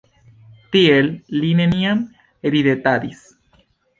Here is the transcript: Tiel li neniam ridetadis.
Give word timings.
Tiel 0.75 1.09
li 1.43 1.51
neniam 1.59 2.01
ridetadis. 2.55 3.21